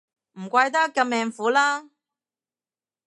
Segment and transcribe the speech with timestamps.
[0.39, 1.91] 唔怪得咁命苦啦